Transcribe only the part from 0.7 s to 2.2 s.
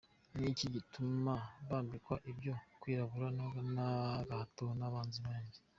gituma nambikwa